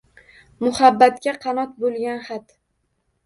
[0.67, 2.57] Muhabbatga qanot bo’lgan xat…